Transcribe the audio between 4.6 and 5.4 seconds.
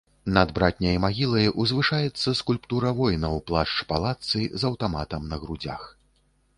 аўтаматам